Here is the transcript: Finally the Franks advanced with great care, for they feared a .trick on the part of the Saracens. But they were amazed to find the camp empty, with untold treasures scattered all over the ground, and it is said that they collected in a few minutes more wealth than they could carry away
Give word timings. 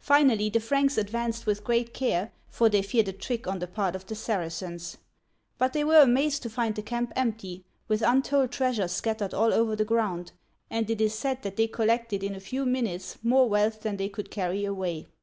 Finally 0.00 0.50
the 0.50 0.60
Franks 0.60 0.98
advanced 0.98 1.46
with 1.46 1.64
great 1.64 1.94
care, 1.94 2.30
for 2.50 2.68
they 2.68 2.82
feared 2.82 3.08
a 3.08 3.12
.trick 3.14 3.46
on 3.46 3.58
the 3.58 3.66
part 3.66 3.96
of 3.96 4.04
the 4.04 4.14
Saracens. 4.14 4.98
But 5.56 5.72
they 5.72 5.82
were 5.82 6.02
amazed 6.02 6.42
to 6.42 6.50
find 6.50 6.74
the 6.74 6.82
camp 6.82 7.10
empty, 7.16 7.64
with 7.88 8.02
untold 8.02 8.50
treasures 8.50 8.92
scattered 8.92 9.32
all 9.32 9.54
over 9.54 9.74
the 9.74 9.86
ground, 9.86 10.32
and 10.68 10.90
it 10.90 11.00
is 11.00 11.14
said 11.14 11.40
that 11.40 11.56
they 11.56 11.68
collected 11.68 12.22
in 12.22 12.34
a 12.34 12.38
few 12.38 12.66
minutes 12.66 13.16
more 13.22 13.48
wealth 13.48 13.80
than 13.80 13.96
they 13.96 14.10
could 14.10 14.30
carry 14.30 14.66
away 14.66 15.08